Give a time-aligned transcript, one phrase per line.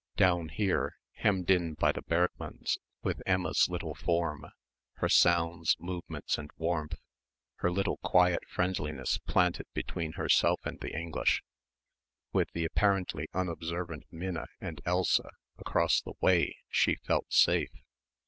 [0.15, 4.47] Down here, hemmed in by the Bergmanns with Emma's little form,
[4.93, 6.95] her sounds, movements and warmth,
[7.57, 11.43] her little quiet friendliness planted between herself and the English,
[12.33, 15.29] with the apparently unobservant Minna and Elsa
[15.59, 17.69] across the way she felt safe.